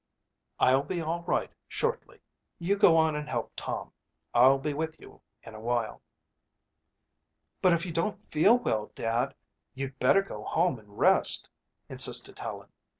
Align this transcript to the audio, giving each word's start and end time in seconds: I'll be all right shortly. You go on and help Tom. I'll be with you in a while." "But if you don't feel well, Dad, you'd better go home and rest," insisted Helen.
I'll 0.59 0.81
be 0.81 0.99
all 0.99 1.21
right 1.25 1.51
shortly. 1.67 2.21
You 2.57 2.75
go 2.75 2.97
on 2.97 3.15
and 3.15 3.29
help 3.29 3.51
Tom. 3.55 3.91
I'll 4.33 4.57
be 4.57 4.73
with 4.73 4.99
you 4.99 5.21
in 5.43 5.53
a 5.53 5.59
while." 5.59 6.01
"But 7.61 7.73
if 7.73 7.85
you 7.85 7.91
don't 7.91 8.19
feel 8.19 8.57
well, 8.57 8.91
Dad, 8.95 9.35
you'd 9.75 9.99
better 9.99 10.23
go 10.23 10.43
home 10.43 10.79
and 10.79 10.97
rest," 10.97 11.51
insisted 11.87 12.39
Helen. 12.39 12.69